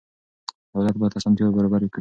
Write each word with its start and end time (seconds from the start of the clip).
دولت 0.73 0.95
باید 0.99 1.13
اسانتیا 1.17 1.45
برابره 1.55 1.79
کړي. 1.79 1.87